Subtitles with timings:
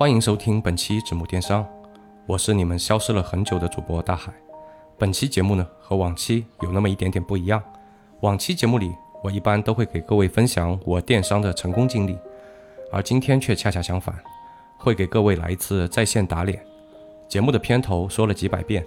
[0.00, 1.62] 欢迎收听本期纸木电商，
[2.24, 4.32] 我是你们消失了很久的主播大海。
[4.96, 7.62] 本期节目呢和往期有那么一点点不一样。
[8.20, 8.90] 往期节目里，
[9.22, 12.16] 我一般都会给各位分享我电商的成功经历，
[12.90, 14.18] 而今天却恰恰相反，
[14.78, 16.64] 会给各位来一次在线打脸。
[17.28, 18.82] 节目的片头说了几百遍，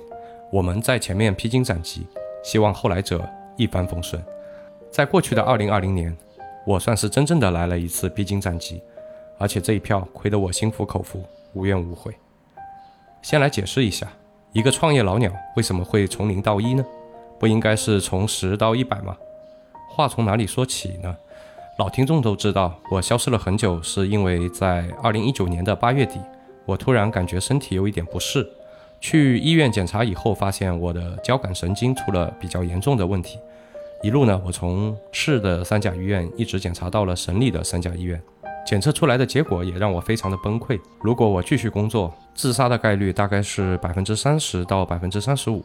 [0.51, 2.07] 我们在前面披荆斩棘，
[2.43, 3.23] 希望后来者
[3.55, 4.19] 一帆风顺。
[4.89, 6.17] 在过去的二零二零年，
[6.65, 8.81] 我算是真正的来了一次披荆斩棘。
[9.37, 11.23] 而且这一票亏得我心服口服，
[11.53, 12.13] 无怨无悔。
[13.21, 14.07] 先来解释一下，
[14.51, 16.85] 一个创业老鸟为什么会从零到一呢？
[17.39, 19.17] 不应该是从十到一百吗？
[19.89, 21.15] 话从哪里说起呢？
[21.79, 26.19] 老听众都知道，我消失了很久，是因为在二零一九年的八月底，
[26.65, 28.47] 我突然感觉身体有一点不适，
[29.01, 33.39] 去医院检查以后，发现我的交感神经出了比较严重的问题。
[34.03, 38.21] 一路呢，我从市的三甲医院一直检查到了省里的三甲医院。
[38.65, 40.79] 检测出来的结果也让我非常的崩溃。
[41.01, 45.63] 如果我继续工作，自杀的概率大概是百分之三十到百分之三十五。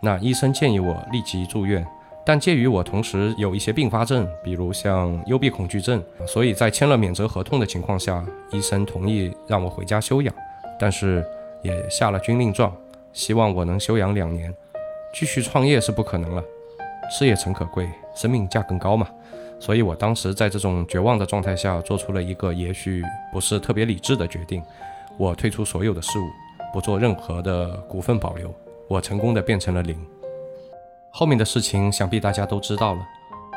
[0.00, 1.86] 那医生建议我立即住院，
[2.24, 10.34] 但鉴于我同时有一些并发症，比如像幽闭恐惧症，所以在签了免责合同的情况下，医生同意让我回家休养，
[10.78, 11.24] 但是
[11.62, 12.74] 也下了军令状，
[13.12, 14.54] 希望我能休养两年。
[15.14, 16.44] 继续创业是不可能了，
[17.10, 19.08] 事业诚可贵，生命价更高嘛。
[19.58, 24.62] 所以我当时在这种绝望的状态下，做出了一个也许不是特别理智的决定。
[25.18, 26.24] 我退出所有的事物，
[26.72, 28.54] 不做任何的股份保留，
[28.86, 29.98] 我成功的变成了零。
[31.10, 33.00] 后面的事情想必大家都知道了。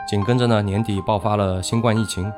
[0.07, 2.31] 紧跟着呢，年底爆发了新冠疫情。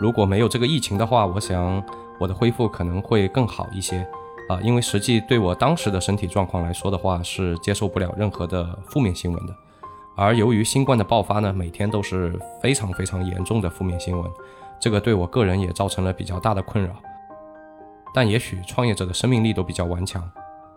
[0.00, 1.82] 如果没有这个疫情的话，我想
[2.20, 4.06] 我的恢复可能会更好一些
[4.48, 9.52] 啊，因为实际对我当时的身体状况来说的话，是接受不了任何的负面新闻的。
[10.18, 14.28] 而由于新冠的爆发呢，每天都是非常非常严重的负面新闻，
[14.80, 16.92] 这个对我个人也造成了比较大的困扰。
[18.12, 20.28] 但也许创业者的生命力都比较顽强，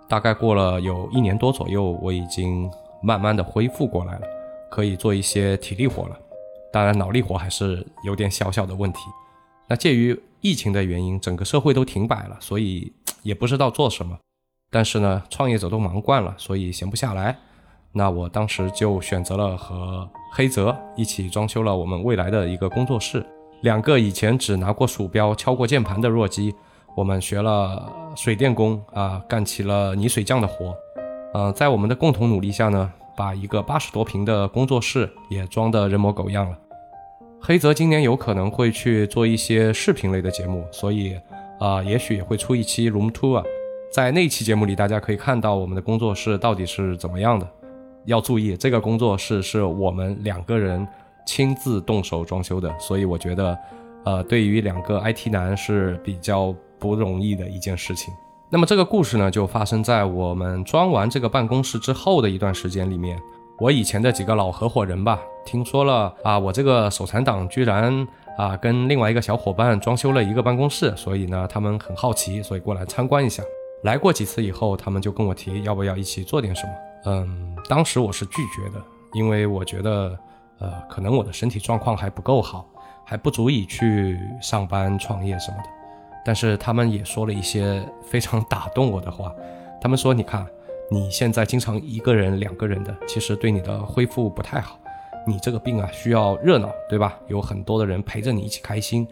[0.08, 2.69] 大概过了有一年多左右，我已经
[3.02, 4.28] 慢慢的恢复过来了，
[4.69, 6.16] 可以做一些体力活了。
[6.72, 9.00] 当然脑力活还是有点小小的问题。
[9.68, 12.94] 那介于疫情的原因，整个社会都停摆了，所以
[13.24, 14.19] 也不知道做什么。
[14.69, 17.40] 但是呢，创业者都忙惯了，所以闲不下来。
[17.94, 23.25] 那我当时就选择了和黑泽一起装修了我们未来的一个工作室。
[23.62, 26.56] 两个以前只拿过鼠标、敲过键盘的弱鸡，
[26.96, 30.75] 我们学了水电工啊，干起了泥水匠的活。
[31.34, 36.57] 嗯，在我们的共同努力下呢，把一个八十多平的工作室也装得人模狗样了。
[37.40, 41.16] 黑泽今年有可能会去做一些视频类的节目，所以
[41.59, 43.44] 啊，也许也会出一期 room tour。
[43.91, 47.47] 在那期节目里，大家可以看到我们的工作室到底是怎么样的。
[48.06, 50.88] 要注意，这个工作室是我们两个人
[51.25, 53.57] 亲自动手装修的，所以我觉得，
[54.03, 58.13] 呃，对于两个 IT 男是比较不容易的一件事情。
[58.50, 63.17] 那么这个故事呢，就发生在我们装完这个办公室之后的一段时间里面。
[63.59, 73.44] 我以前的几个老合伙人吧，听说了啊，我这个手残党居然啊跟另外一个小伙伴装修了一个办公室，所以呢，他们很好奇，所以过来参观一下。
[73.83, 76.73] 来过几次以后，他们就跟我提要不要一起做点什么。
[77.06, 78.81] 嗯，当时我是拒绝的，
[79.13, 80.17] 因为我觉得，
[80.59, 82.66] 呃，可能我的身体状况还不够好，
[83.03, 85.69] 还不足以去上班创业什么的。
[86.23, 89.34] 但是他们也说了一些非常打动我的话，
[89.81, 90.45] 他们说：“你看，
[90.91, 94.78] 你现在经常一个人、两个人的，其实对你的恢复不太好。
[95.25, 97.18] 你这个病啊，需要热闹，对吧？
[97.28, 99.07] 有很多的人陪着你一起开心。”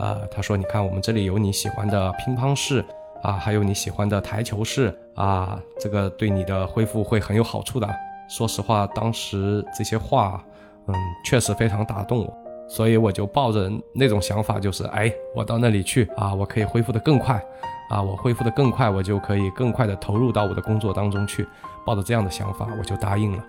[0.00, 2.84] 啊，他说：“你看，我们这里有你喜欢的乒乓室。”
[3.22, 7.88] 啊，还有你喜欢的台球室啊，这个对你的恢复会很有好处的。
[8.28, 10.44] 说实话，当时这些话，
[10.86, 17.42] 嗯，确实非常打动我，所以我就抱着那种想法，就是哎，我到那里去啊，我可以恢复的更快，
[17.90, 21.46] 啊，我恢复的更快，我就可以更快的投入到我的工作当中去。
[21.86, 23.42] 抱着这样的想法，我就答应了。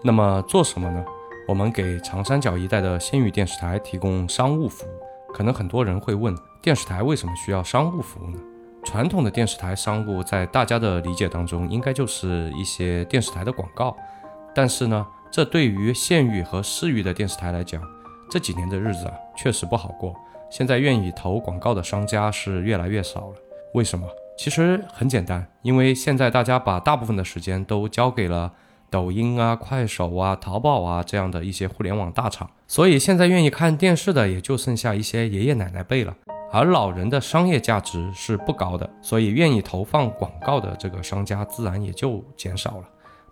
[0.00, 1.04] 那么做什么呢？
[1.48, 4.90] 我们给长三角一带的县域电视台提供商务服务。
[5.34, 6.32] 可能很多人会问，
[6.62, 8.38] 电视台为什么需要商务服务呢？
[8.84, 13.96] 传统的电视台商务，在大家的理解当中，应该就是一些电视台的广告。
[14.54, 17.82] 但是呢，这对于县域和市域的电视台来讲，
[18.30, 20.14] 这几年的日子啊，确实不好过。
[20.50, 23.34] 现在愿意投广告的商家是越来越少了。
[23.74, 24.08] 为什么？
[24.38, 28.52] 其实很简单，因为现在大家把大部分的时间都交给了
[28.88, 36.14] 抖音啊、快手啊、淘宝啊这样的一些互联网大厂，所以现在愿意看电视的也就剩下一些爷爷奶奶辈了。
[36.50, 42.84] 而老人的商业价值是不高的，所以愿意投放广告的这个商家自然也就减少了。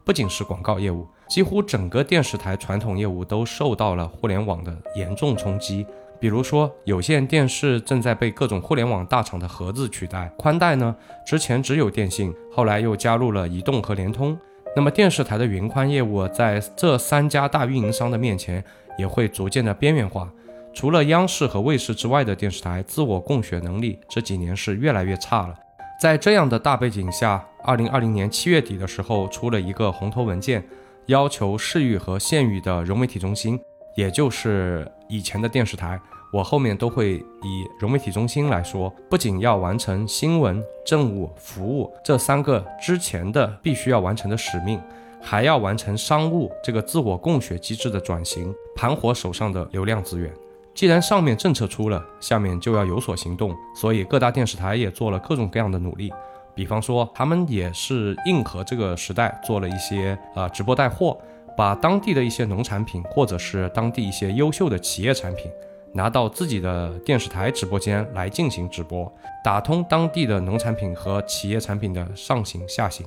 [0.04, 5.84] 不仅是广告业务，几乎整个电视台传统业务都受到了互联网的严重冲击，
[6.20, 10.94] 比如说，有线电视正在被各种互联网大厂的盒子取代，宽带呢，
[11.26, 14.38] 之前只有电信，后来又加入了移动和联通。
[14.76, 18.62] 那么电视台的云宽业务在这三家大运营商的面前
[18.98, 20.30] 也会逐渐的边缘化。
[20.76, 25.54] 除了央视和卫视之外的电视台，自我供血能力这几年是越来越差了。
[25.98, 30.62] 在这样的大背景下，二零二零年七月底的时候，出了一个红头文件，
[31.06, 33.58] 要求市域和县域的融媒体中心。
[33.96, 35.98] 也就是以前的电视台，
[36.30, 44.78] 我后面都会以融媒体中心来说，不仅要完成新闻、政务、服务这三个之前的必须要完成的使命，
[45.22, 50.30] 还要完成商务这个自我供血机制的转型，盘活手上的流量资源。
[50.76, 56.12] 既然上面政策出了，下面就要有所行动，所以各大电视台也做了各种各样的努力，
[56.54, 61.18] 比方说他们也是应和这个时代，做了一些啊直播带货。
[61.56, 65.50] 把当地的一些农产品，或者是当地一些优秀的企业产品，
[65.94, 69.10] 拿到自己的电视台直播间来进行直播，
[69.42, 73.06] 打通当地的农产品和企业产品的上行下行。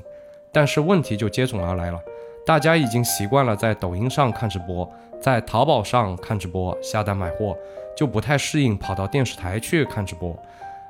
[0.52, 2.02] 但是问题就接踵而来了，
[2.44, 7.58] 大家已经习惯了在抖音上看直播，在淘宝上看直播下单买货，
[7.96, 10.38] 就不太适应跑到电视台去看直播。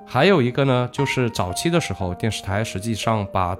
[0.05, 3.57] 还有一个呢，就是早期的时候，电视台实际上把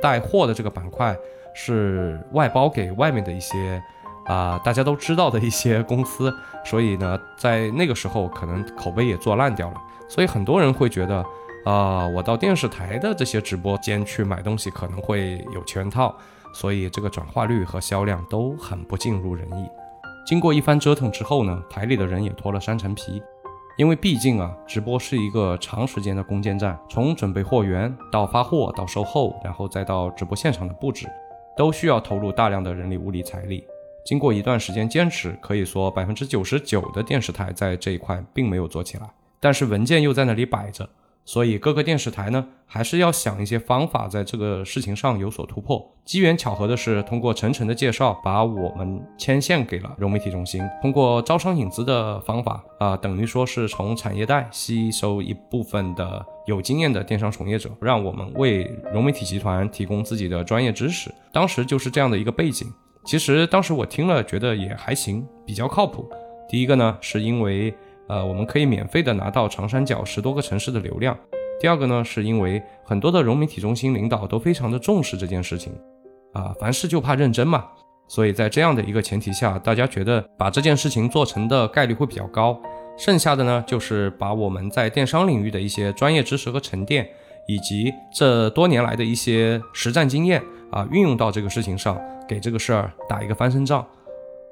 [0.00, 1.16] 带货的这个板块。
[1.54, 3.78] 是外包给外面的一些
[4.24, 6.34] 啊，大家都知道的一些公司，
[6.64, 9.76] 所以呢，在那个时候可能口碑也做烂掉了，
[10.08, 11.22] 所以很多人会觉得
[11.66, 16.16] 啊，我到电视台的这些直播间去买东西可能会有圈套，
[16.54, 19.68] 所以这个转化率和销量都很不尽如人意。
[20.24, 23.22] 经过一番折腾之后呢，台里的人也脱了三层皮。
[23.78, 31.08] 因为毕竟啊，直播是一个长时间的攻坚战，从准备货源到发货到售后，然后再到直播现场的布置。
[31.54, 33.62] 都需要投入大量的人力、物力、财力。
[34.06, 39.06] 经过一段时间坚持，可以说百分之九十九的电视台在这一块并没有做起来，
[39.38, 40.88] 但是文件又在那里摆着。
[41.24, 45.88] 所以各个电视台呢，还是要想一些方法，在这个事情上有所突破。
[46.04, 50.60] 机缘巧合的是，通过陈晨的介绍，把我们牵线给了融媒体中心。
[50.80, 61.08] 通过招商引资的方法，啊，等于说是从产业带吸收一部分的有经验的电商从业者，让我们为融媒体集团提供自己的专业知识。
[61.32, 62.66] 当时就是这样的一个背景。
[63.04, 66.10] 其实当时我听了，觉得也还行，比较靠谱。
[66.48, 67.72] 第一个呢，是因为。
[68.08, 71.16] 呃，我们可以免费的拿到长三角十多个城市的流量。
[71.60, 75.72] 第二个呢，是因为很多的融媒体中心领导都非常的重视这件事情，
[76.32, 77.64] 啊，凡事就怕认真嘛。
[78.08, 82.60] 所以在这样的一个前提下，大家觉得把这件事情做成的概率会比较高。
[82.98, 87.08] 剩下的呢，就是把我们在电商领域的一些专业知识和沉淀，
[87.46, 93.86] 以及这多年来的一些实战经验啊，运用到这个事情上，给这个事儿打一个翻身仗。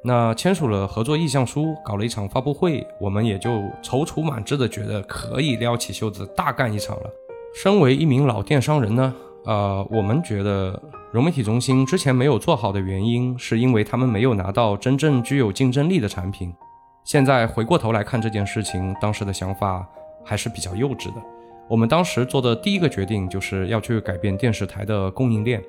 [0.02, 3.50] 那签署了合作意向书，搞了一场发布会，我们也就
[3.82, 7.10] 踌躇满志的觉得可以撩起袖子大干一场了。
[7.54, 9.14] 身为一名老电商人呢，
[9.44, 10.80] 呃，我们觉得
[11.12, 16.50] 融媒体中心之前没有做好的原因，是因为他们没有拿到真正具有竞争力的产品。
[17.04, 19.86] 现在回过头来看这件事情，当时的想法
[20.24, 21.20] 还是比较幼稚的。
[21.68, 25.62] 我们当时做的第一个决定就是要去改变电视台的供应链。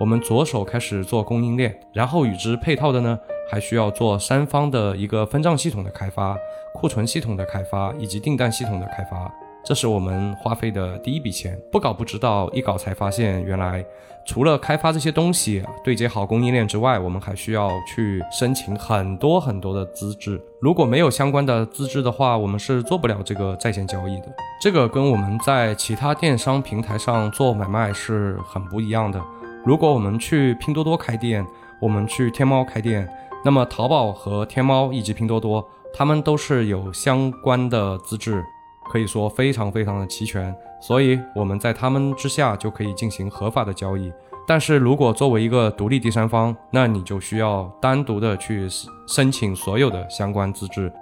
[0.00, 3.18] 我们着手开始做供应链，然后与之配套的呢？
[3.48, 6.36] 还需要做三方的一个分账系统的开发、
[6.74, 9.32] 库存系统的开发以及订单系统的开发，
[9.64, 11.58] 这是我们花费的第一笔钱。
[11.70, 13.84] 不搞不知道，一搞才发现，原来
[14.26, 20.40] 除了开发这些东西、对接好供应链之外，我们还需要去申请很多很多的资质。
[20.60, 24.26] 如果没有相关的资质的话，我们是做不了这个在线交易的。
[24.60, 29.22] 这个跟我们在其他电商平台上做买卖是很不一样的。
[29.64, 31.46] 如果我们去拼多多开店，
[31.80, 33.08] 我们去天猫开店。
[33.44, 38.44] 那么，淘宝和天猫以及拼多多，他们都是有相关的资质，
[38.90, 44.12] 可以说非常非常的齐全，所以我们在他们之下就可以进行合法的交易。
[44.48, 48.68] 但是如果作为一个独立第三方，那你就需要单独的去
[49.08, 50.92] 申请所有的相关资质。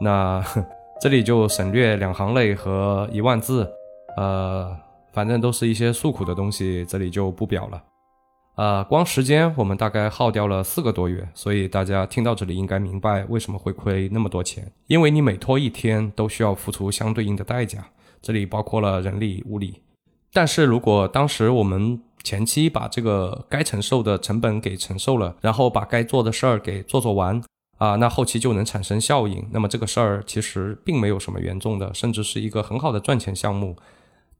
[0.00, 0.42] 那
[1.00, 3.68] 这里就省略两行泪和一万字，
[4.16, 4.76] 呃，
[5.12, 7.82] 反正都是一些诉苦的东西，这里就不表了。
[8.58, 17.86] 呃，光时间我们大概耗掉了四个多月，所以大家听到这里应该明白为什么会亏那么多钱，因为你每拖一天都需要付出相对应的代价，
[18.20, 19.80] 这里包括了人力物力。
[20.32, 27.40] 但是如果当时我们前期把这个该承受的成本给承受了，然后把该做的事儿给做做完
[27.76, 29.46] 啊，那后期就能产生效应。
[29.52, 33.76] 那么这个事儿其实并没有什么严重的，甚至是一个很好的赚钱项目。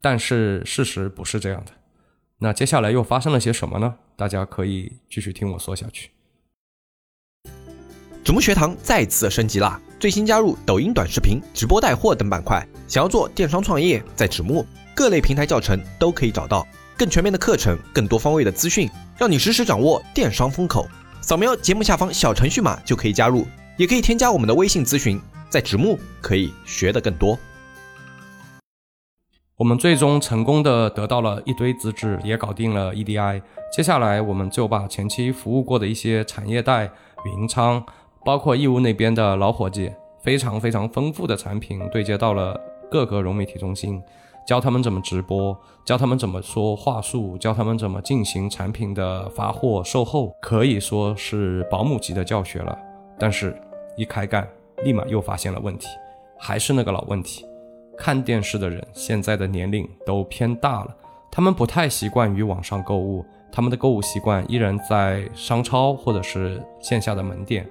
[0.00, 1.70] 但是事实不是这样的。
[2.40, 3.96] 那接下来又发生了些什么呢？
[4.14, 6.12] 大家可以继续听我说下去。
[8.24, 9.80] 子木学堂再次升级啦！
[9.98, 12.64] 最新加入抖音短视频、直播带货等板块。
[12.86, 14.64] 想要做电商创业，在子木
[14.94, 16.64] 各类平台教程都可以找到
[16.96, 20.86] 更全面的课程、更多方位的资讯，让你实时掌握电商风口。
[21.20, 23.44] 扫描节目下方小程序码就可以加入，
[23.76, 25.20] 也可以添加我们的微信咨询。
[25.50, 27.36] 在子木可以学得更多。
[29.58, 33.42] 我们最终成功的得到了一堆资质，也搞定了 EDI。
[33.72, 36.88] 接下来，我们就把前期服务过的一些产业带、
[37.24, 37.84] 云仓。
[38.24, 39.90] 包括义乌那边的老伙计，
[40.22, 44.00] 非常非常丰富的产品对接到了各个融媒体中心，
[44.46, 52.78] 教他们怎么直播，教他们怎么说话术，教他们怎么进行产品的发货售后，可以说是保姆级的教学了。
[53.18, 53.60] 但是，
[53.96, 54.46] 一开干，
[54.84, 55.88] 立马又发现了问题，
[56.38, 57.46] 还是那个老问题，
[57.98, 60.96] 看电视的人现在的年龄都偏大了，
[61.30, 67.68] 他们不太习惯于网上购物，他们的购物习惯依然在商超或者是线下的门店。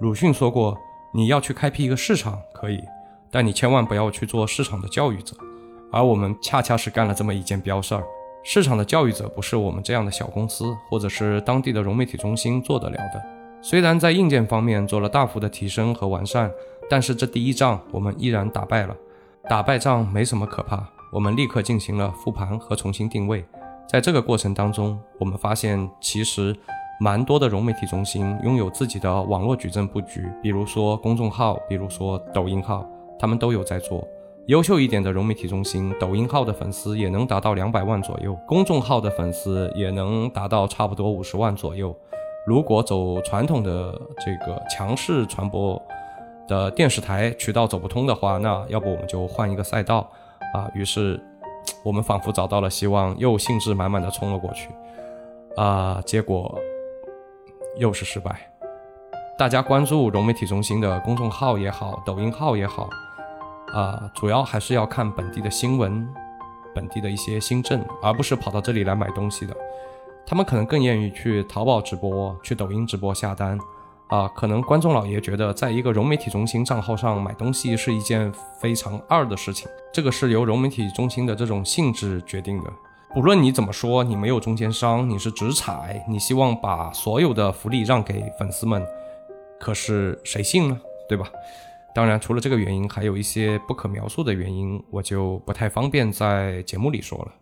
[0.00, 0.76] 鲁迅说过
[1.14, 2.82] ：“你要去开辟一个市场可以，
[3.30, 5.36] 但你千万不要去做市场的教育者。”
[5.92, 8.02] 而我们恰恰是干了这么一件标事儿。
[8.42, 13.22] 市场的教育者不是我们这样的小公司或者是当地的融媒体中心做得了的。
[13.62, 16.50] 虽然在硬件方面做了大幅的提升和完善，
[16.90, 18.94] 但是这第一仗我们依然打败了。
[19.48, 23.44] 打败仗没什么可怕，我们立刻进行了复盘和重新定位。
[23.86, 26.56] 在这个过程当中，我们发现其实。
[27.00, 34.06] 蛮多的融媒体中心拥有自己的网络矩阵布局，比如说公众号，比如说抖音号，他们都有在做。
[34.46, 41.94] 优秀一点的融媒体中心，抖音号的粉丝也能达到两百万左右，公众号的粉丝也能达到差不多五十万左右。
[42.46, 45.74] 如果走传统的这个强势传播
[46.48, 50.10] 的电视台渠道走不通的话，那要不我们就换一个赛道
[50.52, 50.70] 啊。
[50.74, 51.20] 于是
[51.82, 54.68] 我们仿佛找到了希望，又兴致满满的冲了过去
[55.56, 56.58] 啊，结果。
[57.76, 58.38] 又是失败。
[59.36, 62.88] 大家关注融媒体中心的公众号也好，抖音号也好，
[63.72, 66.08] 啊，主要还是要看本地的新闻，
[66.72, 69.52] 本地的一些新政，而不是跑到这里来买东西的。
[70.24, 73.58] 他们可能更愿意去淘宝直播、去抖音直播下单，
[74.14, 82.72] 啊，可能观众老爷觉得在一个融媒体中心账号上买东西是一件非常二的事情，这个是由融媒体中心的这种性质决定的。
[83.12, 88.86] 不论你怎么说，你没有中间商，你是直采，你希望把所有的福利让给粉丝们，
[89.58, 90.80] 可是谁信呢？
[91.08, 91.28] 对吧？
[91.92, 97.32] 当然，除了这个原因，还有一些不可描述的原因，我就不太方便在节目里说了。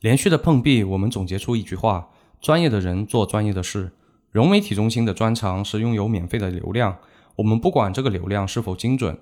[0.00, 2.06] 连续的碰壁，我们总结出一句话：
[2.38, 3.90] 专业的人做专业的事。
[4.32, 6.96] 融媒体中心的专长是拥有免费的流量，
[7.36, 9.18] 我们不管这个流量是否精准，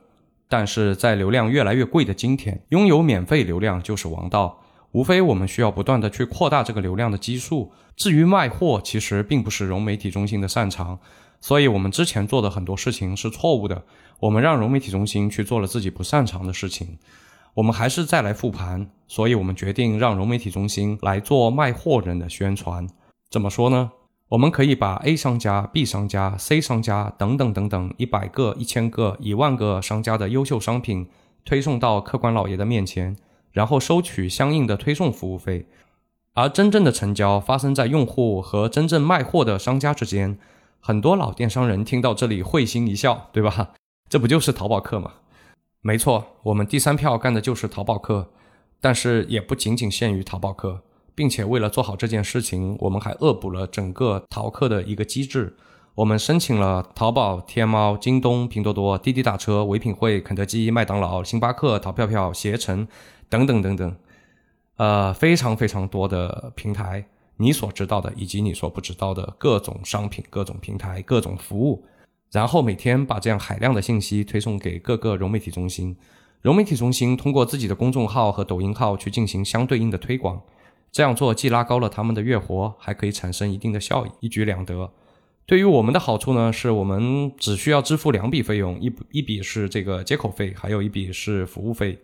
[0.49, 4.61] 但是在流量越来越贵的今天，拥有免费流量就是王道。
[4.93, 7.73] 无非我们需要不断的去扩大这个流量的基数。
[7.97, 10.99] 至于卖货，其实并不是融媒体中心的擅长，
[11.41, 13.85] 所以我们之前做的很多事情是错误的。
[14.21, 16.99] 我们让融媒体中心去做了自己不擅长的事情。
[17.55, 22.87] 我们还是再来复盘，所以我们决定让融媒体中心来做卖货人的宣传。
[23.31, 23.91] 怎么说呢？
[24.29, 31.09] 我们可以把 A 商家、B 商家、C 商家等等等等一百个、一千个、一万个商家的优秀商品
[31.45, 33.17] 推送到客官老爷的面前。
[33.51, 35.67] 然后收取相应的推送服务费，
[36.35, 40.39] 而真正的成交发生在用户和真正卖货的商家之间。
[40.79, 43.71] 很多老电商人听到这里会心一笑，对吧？
[44.09, 45.15] 这不就是淘宝客吗？
[45.81, 48.31] 没错，我们第三票干的就是淘宝客，
[48.81, 50.83] 但是也不仅仅限于淘宝客，
[51.19, 55.57] 并且为了做好这件事情，我们还恶补了整个淘客的一个机制。
[55.97, 62.87] 我们申请了淘宝、天猫、京东、拼多多、滴滴打车、唯品会、肯德基、麦当劳、星巴克、淘票票、携程。
[63.31, 63.97] 等等等等，
[64.77, 67.05] 呃，非常非常多的平台，
[67.37, 71.85] 你所知道的以及你所不知道的各种商品、各种平台、各种服务，
[72.33, 75.95] 然后每天把这样海量的信息推送给各个融媒体中心，
[76.41, 80.41] 融媒体中心通过自己的公众号和抖音号去进行相对应的推广，
[80.91, 84.91] 这样做既拉高了他们的月活，还可以产生一定的效益，一举两得。
[85.47, 91.99] 对于我们的好处呢，是我们只需要支付两笔费用，一一笔是这个接口费，还有一笔是服务费。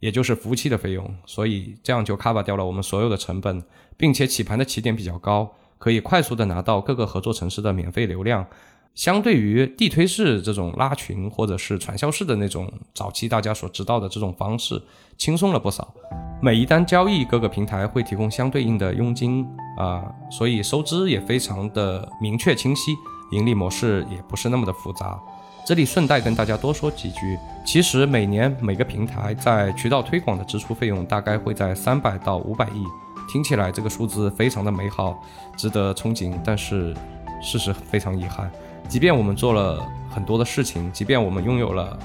[0.00, 3.62] 也就是服务器的费用，所以这样就 cover 掉了我们所有的成本，
[3.98, 8.46] 并且起盘的起点比较高，可以快速的拿到各个合作城市的免费流量。
[8.94, 14.80] 相对于地推式这种拉群或者是传销式的那种早期大家所知道的这种方式，
[15.16, 15.94] 轻松了不少。
[16.42, 19.46] 每一单交易，各个平台会提供相对应的佣金
[19.78, 22.92] 啊，所以收支也非常的明确清晰，
[23.30, 25.18] 盈利模式也不是那么的复杂。
[25.66, 32.84] 这里顺带跟大家多说几句，其实每年每个平台在渠道推广的支出费用大概会在三百到五百亿，
[33.30, 35.22] 听起来这个数字非常的美好，
[35.56, 36.94] 值得憧憬，但是
[37.42, 38.50] 事实非常遗憾，
[38.90, 41.96] 即便我们做了很多的事情，即便我们拥有了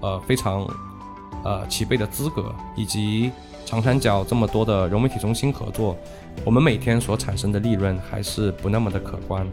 [0.00, 0.66] 呃非常
[1.44, 3.30] 呃齐备的资格，以及
[3.66, 5.94] 长三角这么多的融媒体中心合作，
[6.42, 9.46] 我们每天所产生的利润还是不那么的可观。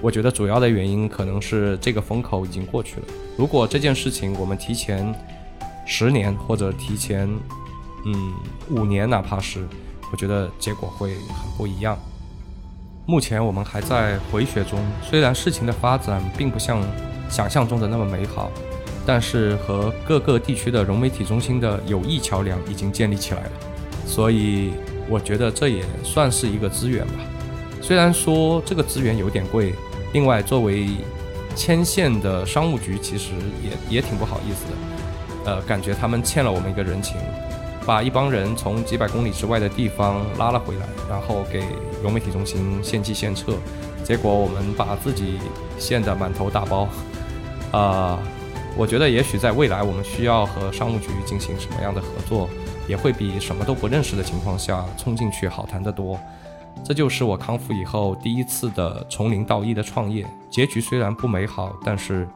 [0.00, 3.06] 我觉得主要的原因可能是这个风口已经过去了。
[3.36, 5.14] 如果这件事情我们提前
[5.84, 7.28] 十年或者提前
[8.06, 8.32] 嗯
[8.70, 9.68] 五年，哪怕是，
[10.10, 11.98] 我觉得结果会很不一样。
[13.10, 16.78] 目前我们还在回血中，虽然事情的发展并不像
[17.30, 18.50] 想象中的那么美好，
[19.06, 23.50] 但是和各个地区的融媒体中心的友谊桥梁已经建立起来了，
[24.06, 24.74] 所以
[25.08, 27.14] 我觉得这也算是一个资源吧。
[27.80, 29.72] 虽然说这个资源有点贵，
[30.12, 30.88] 另外作为
[31.56, 33.30] 牵线的商务局，其实
[33.64, 34.66] 也也挺不好意思
[35.46, 37.16] 的，呃，感觉他们欠了我们一个人情。
[37.88, 41.64] 把一帮人从几百公里之外的地方拉了回来，然后给
[42.02, 43.54] 融媒体中心献计献策，
[44.04, 45.38] 结果我们把自己
[45.78, 46.86] 献得满头大包。
[47.72, 48.18] 啊，
[48.76, 52.46] 我觉得也许在未来我们需要和商务局进行什么样的合作，
[52.86, 56.20] 也会比什么都不认识的情况下冲进去好谈得多。
[56.84, 62.28] 这就是我康复以后第一次的从零到一的创业，结局虽然不美好，但是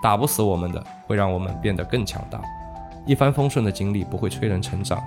[0.00, 2.40] 打不死我们的，会让我们变得更强大。
[3.04, 5.02] 一帆风顺的经历不会催人成长，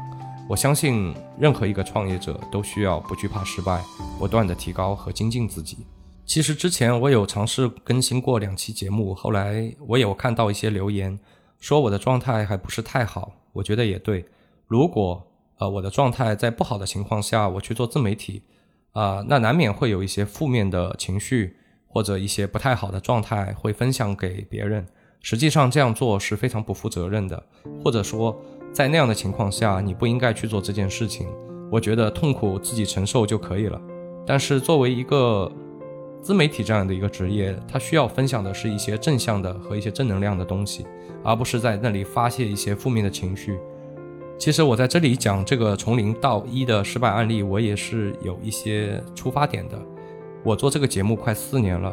[0.49, 3.81] 我相信任何一个创业者都需要不惧怕失败，
[4.19, 5.77] 不断的提高和精进自己。
[6.25, 11.17] 其实之前我有尝试更新过两期节目，后来我有看到一些留言，
[11.57, 13.31] 说我的状态还不是太好。
[13.53, 14.25] 我觉得也对，
[14.67, 15.25] 如果
[15.59, 18.41] 呃我的状态在不好的情况下，我去做自媒体，
[18.91, 21.55] 啊，那难免会有一些负面的情绪
[21.87, 24.85] 或者一些不太好的状态会分享给别人。
[25.25, 27.43] 实际上这样做是非常不负责任的，
[27.83, 28.39] 或者说
[28.71, 31.27] 在那样的情况下，你不应该去做这件事情。
[31.71, 33.81] 我觉得痛苦自己承受就可以了。
[34.23, 35.51] 但是作为一个
[36.21, 40.85] 自媒体这样的一个职业，它需要分享的是一些正向的和一些正能量的东西，
[41.23, 43.57] 而不是在那里发泄一些负面的情绪。
[44.37, 49.81] 其实我在这里讲这个从零到一的失败案例，我也是有一些出发点的。
[50.43, 51.91] 我做这个节目快四年了。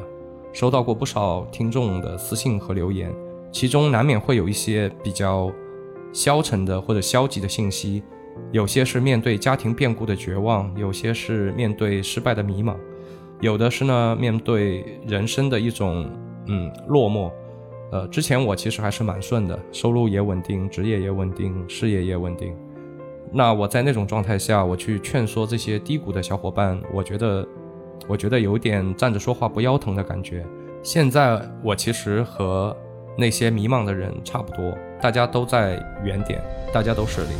[0.55, 3.11] 收到过不少听众的私信和留言，
[3.53, 5.53] 其中难免会有一些比较
[6.13, 8.03] 消沉的或者消极的信息，
[8.51, 12.75] 有些是面对家庭变故的绝望，有些是面对失败的迷茫，
[13.41, 16.11] 有的是呢面对人生的一种
[16.49, 17.31] 嗯落寞。
[17.93, 22.57] 呃，之前我其实还是蛮顺的，收入也稳定，职业也稳定，事业也稳定。
[23.31, 27.47] 那我在那种状态下，我去劝说这些低谷的小伙伴，我觉得。
[28.09, 30.45] 我觉得有点站着说话不腰疼的感觉。
[30.83, 32.77] 现在我其实和
[33.17, 36.41] 那些迷茫的人差不多，大家都在原点，
[36.73, 37.31] 大家都是零，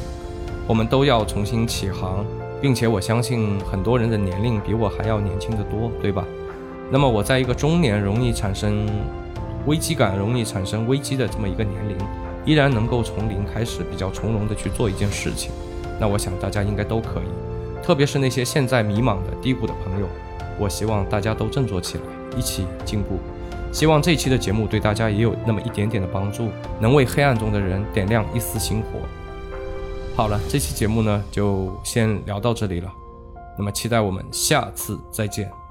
[0.67, 2.25] 我们都要重新起航，
[2.61, 6.25] 并且我相信很多人的年龄比我还要年轻得多，对吧？
[6.91, 8.87] 那么我在一个中年容易产生
[9.67, 11.97] 危机感、容易产生危机的这么一个年龄，
[12.45, 15.51] 依然能够从零开始，比较从容的去做一件事情，
[15.99, 20.07] 那我想大家应该都可以，特别是那些现在迷茫的低谷的朋友。
[20.59, 22.05] 我希望大家都振作起来，
[22.37, 23.19] 一起进步。
[23.73, 29.01] 希望这期的节目对大家也有那么一点点的帮助，能为黑暗中的人点亮一丝星火。
[30.15, 32.93] 好了，这期节目呢就先聊到这里了。
[33.57, 35.62] 那么期待我们下次再见。